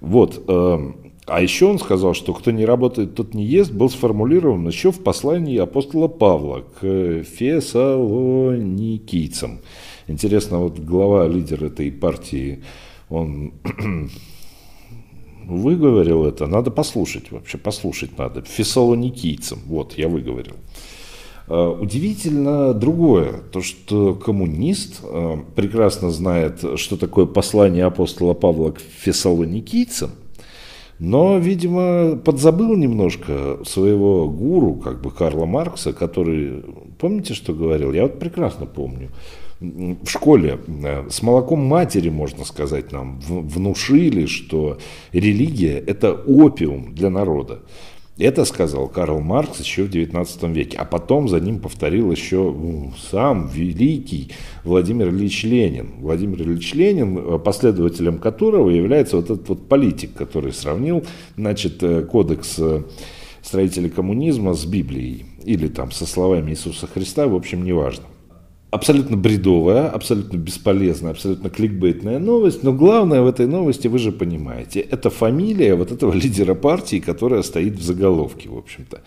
Вот. 0.00 0.42
Э, 0.48 0.78
а 1.26 1.42
еще 1.42 1.66
он 1.66 1.78
сказал, 1.78 2.14
что 2.14 2.32
кто 2.32 2.50
не 2.52 2.64
работает, 2.64 3.14
тот 3.14 3.34
не 3.34 3.44
ест, 3.44 3.72
был 3.72 3.90
сформулирован 3.90 4.66
еще 4.68 4.90
в 4.92 5.02
послании 5.02 5.58
апостола 5.58 6.08
Павла 6.08 6.64
к 6.80 7.24
фессалоникийцам. 7.24 9.58
Интересно, 10.06 10.60
вот 10.60 10.78
глава, 10.78 11.26
лидер 11.26 11.64
этой 11.64 11.90
партии, 11.90 12.62
он 13.08 13.54
выговорил 15.46 16.24
это, 16.24 16.46
надо 16.46 16.70
послушать 16.70 17.30
вообще, 17.30 17.56
послушать 17.58 18.18
надо. 18.18 18.42
Фессалоникийцам, 18.42 19.60
вот, 19.66 19.94
я 19.96 20.08
выговорил. 20.08 20.54
А, 21.48 21.70
удивительно 21.70 22.74
другое, 22.74 23.40
то 23.52 23.62
что 23.62 24.14
коммунист 24.14 25.00
а, 25.02 25.38
прекрасно 25.54 26.10
знает, 26.10 26.64
что 26.76 26.96
такое 26.96 27.26
послание 27.26 27.84
апостола 27.84 28.34
Павла 28.34 28.72
к 28.72 28.80
фессалоникийцам, 28.80 30.10
но, 30.98 31.38
видимо, 31.38 32.16
подзабыл 32.16 32.74
немножко 32.74 33.58
своего 33.64 34.28
гуру, 34.28 34.74
как 34.74 35.02
бы 35.02 35.10
Карла 35.10 35.44
Маркса, 35.44 35.92
который, 35.92 36.64
помните, 36.98 37.34
что 37.34 37.52
говорил? 37.52 37.92
Я 37.92 38.04
вот 38.04 38.18
прекрасно 38.18 38.66
помню 38.66 39.10
в 39.60 40.08
школе 40.08 40.58
э, 40.66 41.08
с 41.08 41.22
молоком 41.22 41.60
матери, 41.60 42.10
можно 42.10 42.44
сказать, 42.44 42.92
нам 42.92 43.18
внушили, 43.20 44.26
что 44.26 44.78
религия– 45.12 45.78
это 45.86 46.12
опиум 46.12 46.94
для 46.94 47.10
народа. 47.10 47.60
Это 48.18 48.46
сказал 48.46 48.88
Карл 48.88 49.20
Маркс 49.20 49.60
еще 49.60 49.84
в 49.84 49.90
XIX 49.90 50.52
веке, 50.52 50.78
а 50.78 50.86
потом 50.86 51.28
за 51.28 51.38
ним 51.38 51.58
повторил 51.58 52.10
еще 52.10 52.54
сам 53.10 53.46
великий 53.48 54.30
Владимир 54.64 55.08
Ильич 55.08 55.44
Ленин. 55.44 55.92
Владимир 56.00 56.42
Ильич 56.42 56.74
Ленин, 56.74 57.18
э, 57.18 57.38
последователем 57.38 58.18
которого 58.18 58.68
является 58.68 59.16
вот 59.16 59.30
этот 59.30 59.48
вот 59.48 59.68
политик, 59.68 60.12
который 60.14 60.52
сравнил 60.52 61.04
значит, 61.36 61.82
э, 61.82 62.02
кодекс 62.02 62.60
строителей 63.42 63.90
коммунизма 63.90 64.54
с 64.54 64.66
Библией 64.66 65.24
или 65.44 65.68
там 65.68 65.92
со 65.92 66.04
словами 66.04 66.50
Иисуса 66.50 66.86
Христа, 66.86 67.28
в 67.28 67.34
общем, 67.34 67.64
неважно 67.64 68.04
абсолютно 68.70 69.16
бредовая, 69.16 69.88
абсолютно 69.88 70.36
бесполезная, 70.36 71.12
абсолютно 71.12 71.50
кликбейтная 71.50 72.18
новость, 72.18 72.62
но 72.62 72.72
главное 72.72 73.22
в 73.22 73.26
этой 73.26 73.46
новости, 73.46 73.88
вы 73.88 73.98
же 73.98 74.12
понимаете, 74.12 74.80
это 74.80 75.10
фамилия 75.10 75.74
вот 75.74 75.92
этого 75.92 76.12
лидера 76.14 76.54
партии, 76.54 77.00
которая 77.00 77.42
стоит 77.42 77.74
в 77.74 77.82
заголовке, 77.82 78.48
в 78.48 78.56
общем-то. 78.56 79.02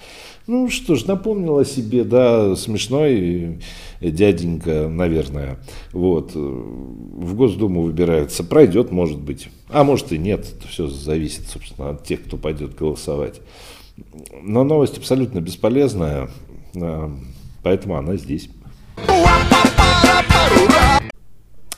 Ну 0.47 0.69
что 0.69 0.95
ж, 0.95 1.05
напомнил 1.05 1.59
о 1.59 1.65
себе, 1.65 2.03
да, 2.03 2.55
смешной 2.55 3.59
дяденька, 4.01 4.87
наверное, 4.89 5.59
вот, 5.93 6.31
в 6.33 7.35
Госдуму 7.35 7.81
выбирается, 7.83 8.43
пройдет, 8.43 8.91
может 8.91 9.19
быть, 9.19 9.49
а 9.69 9.83
может 9.83 10.11
и 10.11 10.17
нет, 10.17 10.47
это 10.57 10.67
все 10.67 10.87
зависит, 10.87 11.47
собственно, 11.47 11.91
от 11.91 12.03
тех, 12.03 12.23
кто 12.23 12.37
пойдет 12.37 12.75
голосовать. 12.75 13.41
Но 14.41 14.63
новость 14.63 14.97
абсолютно 14.97 15.39
бесполезная, 15.41 16.29
Э, 16.75 17.09
поэтому 17.63 17.95
она 17.95 18.15
здесь. 18.15 18.49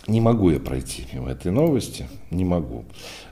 Не 0.07 0.19
могу 0.19 0.49
я 0.49 0.59
пройти 0.59 1.05
мимо 1.13 1.31
этой 1.31 1.51
новости, 1.51 2.07
не 2.31 2.43
могу. 2.43 2.83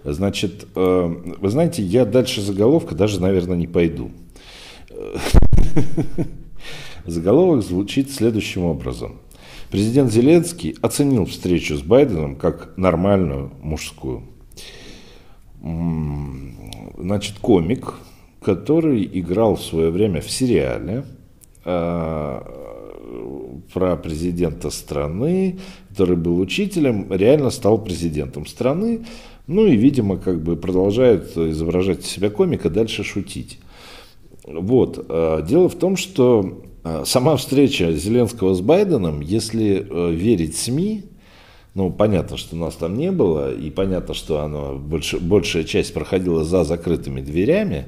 Значит, 0.06 0.66
э, 0.76 1.16
вы 1.40 1.50
знаете, 1.50 1.84
я 1.84 2.06
дальше 2.06 2.42
заголовка 2.42 2.96
даже, 2.96 3.20
наверное, 3.20 3.58
не 3.58 3.68
пойду. 3.68 4.12
Заголовок 7.06 7.64
звучит 7.64 8.12
следующим 8.12 8.64
образом. 8.64 9.20
Президент 9.72 10.12
Зеленский 10.12 10.76
оценил 10.82 11.26
встречу 11.26 11.76
с 11.76 11.82
Байденом 11.82 12.36
как 12.36 12.76
нормальную 12.78 13.52
мужскую. 13.62 14.24
Значит, 16.98 17.40
комик, 17.40 17.94
который 18.42 19.10
играл 19.20 19.56
в 19.56 19.62
свое 19.62 19.92
время 19.92 20.22
в 20.22 20.30
сериале 20.30 21.06
э, 21.66 22.42
про 23.74 23.96
президента 23.96 24.70
страны, 24.70 25.60
который 25.90 26.16
был 26.16 26.40
учителем, 26.40 27.12
реально 27.12 27.50
стал 27.50 27.78
президентом 27.78 28.46
страны. 28.46 29.06
Ну 29.48 29.66
и, 29.66 29.76
видимо, 29.76 30.18
как 30.18 30.44
бы 30.44 30.56
продолжает 30.56 31.36
изображать 31.36 32.06
себя 32.06 32.30
комика, 32.30 32.70
дальше 32.70 33.04
шутить. 33.04 33.60
Вот. 34.44 35.06
Э, 35.10 35.44
дело 35.48 35.70
в 35.70 35.76
том, 35.76 35.98
что 35.98 36.62
э, 36.84 37.04
сама 37.06 37.36
встреча 37.36 37.92
Зеленского 37.92 38.54
с 38.54 38.62
Байденом, 38.62 39.22
если 39.22 39.86
э, 39.90 40.12
верить 40.12 40.58
СМИ, 40.58 41.04
ну, 41.76 41.92
понятно, 41.92 42.38
что 42.38 42.56
нас 42.56 42.76
там 42.76 42.98
не 42.98 43.12
было, 43.12 43.54
и 43.54 43.70
понятно, 43.70 44.14
что 44.14 44.42
она, 44.42 44.74
больш, 44.74 45.14
большая 45.16 45.64
часть 45.64 45.94
проходила 45.94 46.44
за 46.44 46.64
закрытыми 46.64 47.22
дверями, 47.22 47.86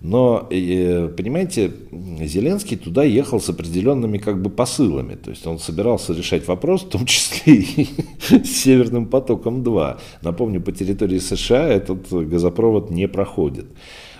но, 0.00 0.46
понимаете, 0.48 1.72
Зеленский 2.20 2.76
туда 2.76 3.02
ехал 3.02 3.40
с 3.40 3.48
определенными 3.48 4.18
как 4.18 4.40
бы 4.40 4.48
посылами. 4.48 5.16
То 5.16 5.30
есть 5.30 5.46
он 5.46 5.58
собирался 5.58 6.12
решать 6.12 6.46
вопрос, 6.46 6.82
в 6.82 6.88
том 6.88 7.04
числе 7.04 7.54
и 7.54 7.88
с 8.30 8.62
Северным 8.62 9.06
потоком-2. 9.06 9.98
Напомню, 10.22 10.60
по 10.60 10.70
территории 10.72 11.18
США 11.18 11.68
этот 11.68 12.12
газопровод 12.12 12.90
не 12.90 13.08
проходит. 13.08 13.66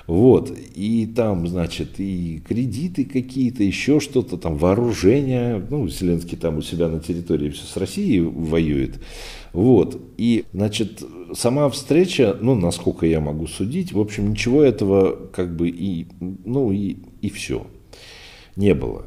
Вот, 0.06 0.50
и 0.74 1.04
там, 1.04 1.46
значит, 1.46 2.00
и 2.00 2.40
кредиты 2.48 3.04
какие-то, 3.04 3.62
еще 3.62 4.00
что-то, 4.00 4.38
там 4.38 4.56
вооружение, 4.56 5.62
ну, 5.68 5.86
Зеленский 5.86 6.38
там 6.38 6.56
у 6.56 6.62
себя 6.62 6.88
на 6.88 6.98
территории 6.98 7.50
все 7.50 7.66
с 7.66 7.76
Россией 7.76 8.20
воюет, 8.20 8.98
вот, 9.52 10.00
и, 10.16 10.44
значит, 10.52 11.02
сама 11.34 11.68
встреча, 11.68 12.36
ну, 12.40 12.54
насколько 12.54 13.06
я 13.06 13.20
могу 13.20 13.46
судить, 13.46 13.92
в 13.92 14.00
общем, 14.00 14.30
ничего 14.30 14.62
этого, 14.62 15.16
как 15.32 15.56
бы, 15.56 15.68
и, 15.68 16.06
ну, 16.20 16.72
и, 16.72 16.96
и 17.20 17.30
все, 17.30 17.66
не 18.56 18.74
было. 18.74 19.06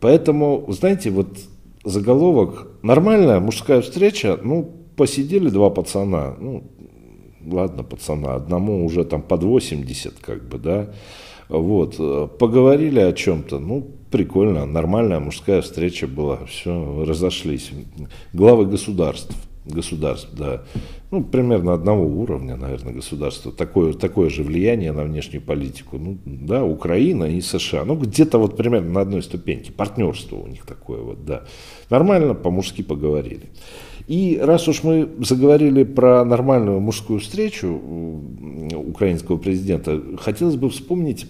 Поэтому, 0.00 0.64
знаете, 0.68 1.10
вот 1.10 1.38
заголовок, 1.84 2.68
нормальная 2.82 3.40
мужская 3.40 3.80
встреча, 3.80 4.38
ну, 4.42 4.70
посидели 4.96 5.48
два 5.48 5.70
пацана, 5.70 6.36
ну, 6.38 6.64
ладно, 7.44 7.82
пацана, 7.82 8.34
одному 8.34 8.84
уже 8.84 9.04
там 9.04 9.22
под 9.22 9.42
80, 9.42 10.14
как 10.20 10.48
бы, 10.48 10.58
да, 10.58 10.92
вот, 11.48 11.96
поговорили 12.38 13.00
о 13.00 13.12
чем-то, 13.12 13.58
ну, 13.58 13.86
прикольно, 14.10 14.64
нормальная 14.64 15.20
мужская 15.20 15.60
встреча 15.60 16.06
была, 16.06 16.44
все, 16.46 17.04
разошлись. 17.04 17.70
Главы 18.32 18.66
государств, 18.66 19.34
государств, 19.64 20.28
да, 20.32 20.62
ну, 21.10 21.22
примерно 21.22 21.72
одного 21.72 22.04
уровня, 22.04 22.56
наверное, 22.56 22.94
государства, 22.94 23.52
такое, 23.52 23.92
такое 23.92 24.28
же 24.28 24.42
влияние 24.42 24.92
на 24.92 25.04
внешнюю 25.04 25.42
политику, 25.42 25.98
ну, 25.98 26.18
да, 26.24 26.64
Украина 26.64 27.24
и 27.24 27.40
США, 27.40 27.84
ну, 27.84 27.96
где-то 27.96 28.38
вот 28.38 28.56
примерно 28.56 28.90
на 28.90 29.00
одной 29.02 29.22
ступеньке, 29.22 29.72
партнерство 29.72 30.36
у 30.36 30.48
них 30.48 30.66
такое 30.66 31.00
вот, 31.00 31.24
да, 31.24 31.44
нормально, 31.90 32.34
по-мужски 32.34 32.82
поговорили. 32.82 33.50
И 34.08 34.38
раз 34.42 34.66
уж 34.66 34.82
мы 34.82 35.08
заговорили 35.20 35.84
про 35.84 36.24
нормальную 36.24 36.80
мужскую 36.80 37.20
встречу 37.20 37.80
украинского 38.74 39.36
президента, 39.36 40.02
хотелось 40.18 40.56
бы 40.56 40.70
вспомнить, 40.70 41.26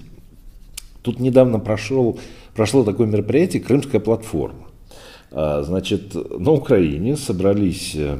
тут 1.02 1.20
недавно 1.20 1.58
прошел, 1.58 2.18
прошло 2.54 2.82
такое 2.82 3.06
мероприятие 3.06 3.60
«Крымская 3.62 4.00
платформа». 4.00 4.71
А, 5.34 5.62
значит, 5.62 6.14
на 6.14 6.52
Украине 6.52 7.16
собрались 7.16 7.94
э, 7.94 8.18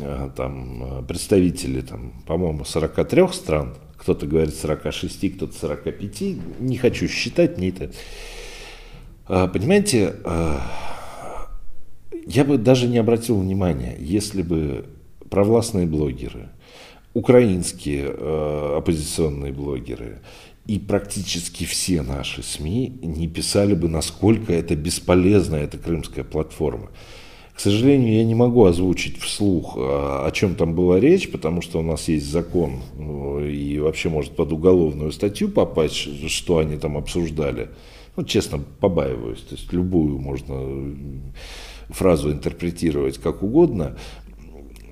э, 0.00 0.30
там 0.36 1.04
представители, 1.08 1.80
там, 1.80 2.12
по-моему, 2.26 2.64
43 2.64 3.28
стран, 3.32 3.74
кто-то 3.96 4.26
говорит 4.26 4.54
46, 4.54 5.36
кто-то 5.36 5.54
45, 5.58 6.22
не 6.60 6.76
хочу 6.76 7.08
считать, 7.08 7.58
не 7.58 7.70
это. 7.70 7.90
А, 9.26 9.48
понимаете, 9.48 10.16
а, 10.24 10.60
я 12.26 12.44
бы 12.44 12.58
даже 12.58 12.86
не 12.86 12.98
обратил 12.98 13.38
внимания, 13.38 13.96
если 13.98 14.42
бы 14.42 14.84
провластные 15.30 15.86
блогеры, 15.86 16.50
украинские 17.14 18.14
э, 18.14 18.74
оппозиционные 18.76 19.52
блогеры 19.52 20.18
и 20.66 20.78
практически 20.78 21.64
все 21.64 22.02
наши 22.02 22.42
СМИ 22.42 22.98
не 23.02 23.28
писали 23.28 23.74
бы, 23.74 23.88
насколько 23.88 24.52
это 24.52 24.74
бесполезна 24.74 25.56
эта 25.56 25.78
крымская 25.78 26.24
платформа. 26.24 26.90
К 27.54 27.60
сожалению, 27.60 28.14
я 28.14 28.24
не 28.24 28.34
могу 28.34 28.66
озвучить 28.66 29.18
вслух, 29.18 29.76
о 29.78 30.30
чем 30.32 30.56
там 30.56 30.74
была 30.74 31.00
речь, 31.00 31.30
потому 31.30 31.62
что 31.62 31.78
у 31.78 31.82
нас 31.82 32.06
есть 32.08 32.26
закон 32.30 32.80
э, 32.98 33.48
и 33.48 33.78
вообще 33.78 34.10
может 34.10 34.36
под 34.36 34.52
уголовную 34.52 35.10
статью 35.10 35.48
попасть, 35.48 35.94
что 36.28 36.58
они 36.58 36.76
там 36.76 36.98
обсуждали. 36.98 37.70
Ну, 38.14 38.24
честно, 38.24 38.62
побаиваюсь. 38.80 39.40
То 39.40 39.54
есть 39.54 39.72
любую 39.72 40.18
можно 40.18 40.94
фразу 41.88 42.30
интерпретировать 42.30 43.16
как 43.16 43.42
угодно, 43.42 43.96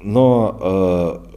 но 0.02 1.20
э, 1.32 1.33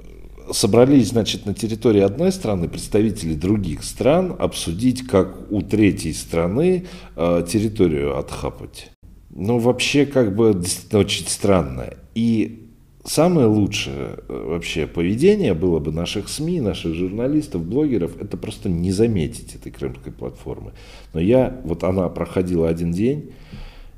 собрались, 0.52 1.10
значит, 1.10 1.46
на 1.46 1.54
территории 1.54 2.02
одной 2.02 2.32
страны 2.32 2.68
представители 2.68 3.34
других 3.34 3.84
стран 3.84 4.36
обсудить, 4.38 5.08
как 5.08 5.52
у 5.52 5.62
третьей 5.62 6.14
страны 6.14 6.86
э, 7.16 7.46
территорию 7.48 8.18
отхапать. 8.18 8.92
Ну, 9.30 9.60
вообще, 9.60 10.06
как 10.06 10.36
бы, 10.36 10.54
действительно 10.54 11.02
очень 11.02 11.28
странно. 11.28 11.94
И 12.16 12.68
самое 13.04 13.48
лучшее 13.48 14.20
э, 14.28 14.46
вообще 14.50 14.88
поведение 14.88 15.54
было 15.54 15.80
бы 15.80 15.92
наших 15.92 16.30
СМИ, 16.30 16.62
наших 16.62 16.94
журналистов, 16.94 17.64
блогеров, 17.64 18.22
это 18.22 18.38
просто 18.38 18.70
не 18.70 18.92
заметить 18.92 19.56
этой 19.56 19.72
крымской 19.72 20.12
платформы. 20.12 20.74
Но 21.14 21.20
я, 21.20 21.60
вот 21.64 21.84
она 21.84 22.10
проходила 22.10 22.68
один 22.68 22.92
день, 22.92 23.32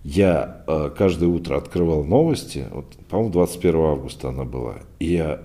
я 0.04 0.64
э, 0.68 0.92
каждое 0.98 1.28
утро 1.28 1.58
открывал 1.58 2.04
новости, 2.04 2.66
вот, 2.72 2.86
по-моему, 3.10 3.32
21 3.32 3.76
августа 3.76 4.30
она 4.30 4.46
была, 4.46 4.76
и 5.00 5.14
я 5.14 5.42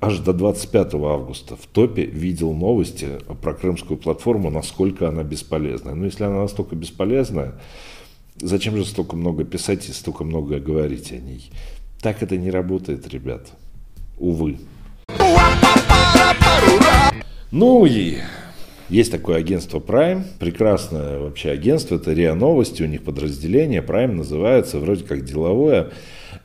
аж 0.00 0.18
до 0.18 0.32
25 0.32 0.94
августа 0.94 1.56
в 1.56 1.66
топе 1.66 2.04
видел 2.04 2.52
новости 2.52 3.18
про 3.40 3.54
крымскую 3.54 3.98
платформу, 3.98 4.50
насколько 4.50 5.08
она 5.08 5.22
бесполезная. 5.22 5.94
Ну, 5.94 6.04
если 6.04 6.24
она 6.24 6.42
настолько 6.42 6.76
бесполезная, 6.76 7.54
зачем 8.36 8.76
же 8.76 8.84
столько 8.84 9.16
много 9.16 9.44
писать 9.44 9.88
и 9.88 9.92
столько 9.92 10.24
много 10.24 10.58
говорить 10.58 11.12
о 11.12 11.16
ней? 11.16 11.50
Так 12.00 12.22
это 12.22 12.36
не 12.36 12.50
работает, 12.50 13.08
ребят. 13.08 13.52
Увы. 14.18 14.58
Ну 17.50 17.86
и 17.86 18.18
есть 18.92 19.10
такое 19.10 19.38
агентство 19.38 19.78
Prime, 19.80 20.22
прекрасное 20.38 21.18
вообще 21.18 21.50
агентство, 21.50 21.96
это 21.96 22.12
РИА 22.12 22.34
Новости, 22.34 22.82
у 22.82 22.86
них 22.86 23.02
подразделение, 23.02 23.80
Prime 23.80 24.12
называется, 24.12 24.78
вроде 24.78 25.04
как 25.04 25.24
деловое. 25.24 25.90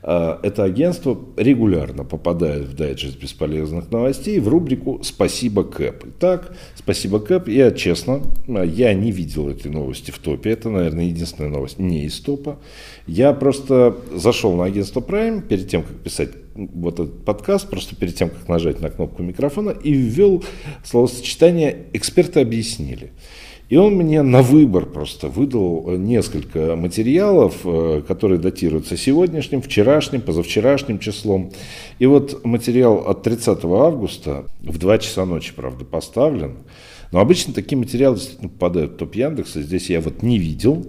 А, 0.02 0.40
это 0.42 0.64
агентство 0.64 1.18
регулярно 1.36 2.04
попадает 2.04 2.64
в 2.64 2.74
дайджест 2.74 3.20
бесполезных 3.20 3.90
новостей 3.90 4.40
в 4.40 4.48
рубрику 4.48 5.00
«Спасибо, 5.02 5.62
Кэп». 5.62 6.04
Итак, 6.06 6.56
«Спасибо, 6.74 7.20
Кэп». 7.20 7.48
Я 7.48 7.70
честно, 7.70 8.22
я 8.46 8.94
не 8.94 9.12
видел 9.12 9.50
этой 9.50 9.70
новости 9.70 10.10
в 10.10 10.18
топе. 10.18 10.50
Это, 10.50 10.70
наверное, 10.70 11.04
единственная 11.04 11.50
новость 11.50 11.78
не 11.78 12.06
из 12.06 12.18
топа. 12.20 12.58
Я 13.06 13.34
просто 13.34 13.94
зашел 14.14 14.56
на 14.56 14.64
агентство 14.64 15.00
Prime 15.00 15.42
перед 15.42 15.68
тем, 15.68 15.82
как 15.82 15.96
писать 15.98 16.30
вот 16.58 16.94
этот 16.94 17.24
подкаст, 17.24 17.70
просто 17.70 17.94
перед 17.94 18.16
тем, 18.16 18.30
как 18.30 18.48
нажать 18.48 18.80
на 18.80 18.90
кнопку 18.90 19.22
микрофона, 19.22 19.70
и 19.70 19.92
ввел 19.92 20.44
словосочетание 20.84 21.86
«эксперты 21.92 22.40
объяснили». 22.40 23.12
И 23.68 23.76
он 23.76 23.96
мне 23.96 24.22
на 24.22 24.40
выбор 24.40 24.86
просто 24.86 25.28
выдал 25.28 25.90
несколько 25.90 26.74
материалов, 26.74 27.56
э, 27.64 28.02
которые 28.08 28.40
датируются 28.40 28.96
сегодняшним, 28.96 29.60
вчерашним, 29.60 30.22
позавчерашним 30.22 30.98
числом. 30.98 31.52
И 31.98 32.06
вот 32.06 32.46
материал 32.46 33.06
от 33.06 33.22
30 33.22 33.64
августа, 33.64 34.46
в 34.60 34.78
2 34.78 34.98
часа 34.98 35.26
ночи, 35.26 35.52
правда, 35.54 35.84
поставлен. 35.84 36.56
Но 37.12 37.20
обычно 37.20 37.52
такие 37.52 37.76
материалы 37.76 38.16
действительно 38.16 38.48
попадают 38.48 38.92
в 38.92 38.96
топ 38.96 39.14
Яндекса. 39.14 39.62
Здесь 39.62 39.90
я 39.90 40.00
вот 40.00 40.22
не 40.22 40.38
видел. 40.38 40.86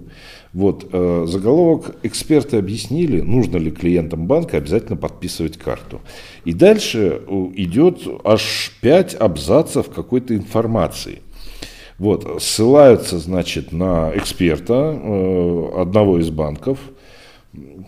Вот, 0.53 0.87
э, 0.91 1.25
заголовок 1.27 1.95
«Эксперты 2.03 2.57
объяснили, 2.57 3.21
нужно 3.21 3.57
ли 3.57 3.69
клиентам 3.69 4.25
банка 4.25 4.57
обязательно 4.57 4.97
подписывать 4.97 5.57
карту». 5.57 6.01
И 6.45 6.53
дальше 6.53 7.21
идет 7.55 8.01
аж 8.23 8.71
5 8.81 9.15
абзацев 9.15 9.89
какой-то 9.89 10.35
информации– 10.35 11.21
Вот, 11.99 12.41
ссылаются, 12.41 13.19
значит, 13.19 13.73
на 13.73 14.11
эксперта 14.15 14.73
э, 14.73 15.81
одного 15.81 16.19
из 16.19 16.29
банков. 16.29 16.79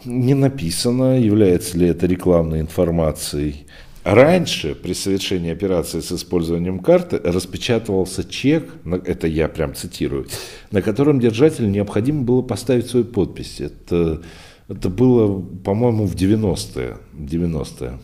Не 0.04 0.34
написано, 0.34 1.17
является 1.17 1.78
ли 1.78 1.88
это 1.88 2.08
рекламной 2.08 2.60
информацией. 2.60 3.65
Раньше 4.04 4.74
при 4.74 4.94
совершении 4.94 5.52
операции 5.52 6.00
с 6.00 6.12
использованием 6.12 6.80
карты 6.80 7.22
распечатывался 7.24 8.24
чек, 8.24 8.68
это 9.06 9.28
я 9.28 9.48
прям 9.48 9.76
цитирую, 9.76 10.28
на 10.72 10.82
котором 10.82 11.20
держателю 11.20 11.70
необходимо 11.70 12.24
было 12.24 12.42
поставить 12.42 12.88
свою 12.88 13.06
подпись. 13.06 13.62
Это, 13.62 14.22
это 14.68 14.90
было, 14.90 15.40
по-моему, 15.64 16.08
в 16.08 16.16
90-е. 16.16 16.98
90-е. 17.14 18.00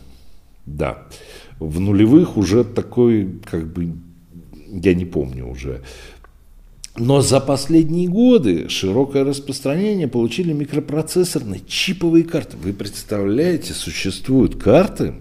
Да. 0.66 1.02
В 1.58 1.80
нулевых 1.80 2.36
уже 2.36 2.62
такой, 2.62 3.40
как 3.44 3.72
бы, 3.72 3.94
я 4.68 4.94
не 4.94 5.04
помню 5.04 5.48
уже. 5.48 5.82
Но 6.96 7.22
за 7.22 7.40
последние 7.40 8.08
годы 8.08 8.68
широкое 8.68 9.24
распространение 9.24 10.06
получили 10.06 10.52
микропроцессорные 10.52 11.60
чиповые 11.66 12.22
карты. 12.22 12.56
Вы 12.56 12.72
представляете, 12.72 13.72
существуют 13.72 14.62
карты, 14.62 15.14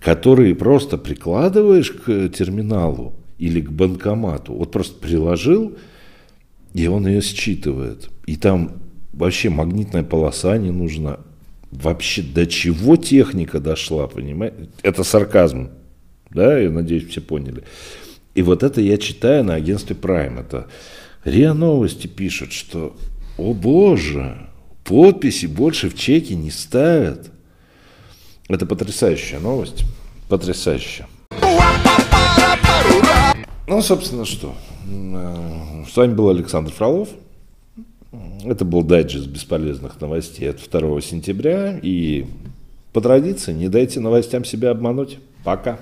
которые 0.00 0.54
просто 0.54 0.96
прикладываешь 0.98 1.90
к 1.90 2.28
терминалу 2.30 3.14
или 3.38 3.60
к 3.60 3.70
банкомату. 3.70 4.54
Вот 4.54 4.72
просто 4.72 4.98
приложил, 4.98 5.76
и 6.72 6.86
он 6.86 7.06
ее 7.06 7.20
считывает. 7.20 8.10
И 8.26 8.36
там 8.36 8.80
вообще 9.12 9.50
магнитная 9.50 10.02
полоса 10.02 10.56
не 10.56 10.70
нужна. 10.70 11.20
Вообще 11.70 12.22
до 12.22 12.46
чего 12.46 12.96
техника 12.96 13.60
дошла, 13.60 14.08
понимаете? 14.08 14.68
Это 14.82 15.04
сарказм, 15.04 15.70
да, 16.30 16.58
я 16.58 16.70
надеюсь, 16.70 17.06
все 17.08 17.20
поняли. 17.20 17.62
И 18.34 18.42
вот 18.42 18.62
это 18.62 18.80
я 18.80 18.96
читаю 18.96 19.44
на 19.44 19.54
агентстве 19.54 19.96
Prime. 20.00 20.40
Это 20.40 20.66
РИА 21.24 21.54
Новости 21.54 22.06
пишет, 22.06 22.52
что, 22.52 22.96
о 23.36 23.52
боже, 23.52 24.48
подписи 24.84 25.46
больше 25.46 25.88
в 25.88 25.96
чеке 25.96 26.34
не 26.34 26.50
ставят. 26.50 27.30
Это 28.50 28.66
потрясающая 28.66 29.38
новость. 29.38 29.84
Потрясающая. 30.28 31.06
Ну, 33.68 33.80
собственно, 33.80 34.24
что. 34.24 34.54
Э, 34.90 35.84
с 35.88 35.96
вами 35.96 36.14
был 36.14 36.28
Александр 36.30 36.72
Фролов. 36.72 37.10
Это 38.44 38.64
был 38.64 38.82
дайджест 38.82 39.28
бесполезных 39.28 40.00
новостей 40.00 40.50
от 40.50 40.56
2 40.68 41.00
сентября. 41.00 41.78
И 41.80 42.26
по 42.92 43.00
традиции 43.00 43.52
не 43.52 43.68
дайте 43.68 44.00
новостям 44.00 44.44
себя 44.44 44.70
обмануть. 44.72 45.18
Пока. 45.44 45.78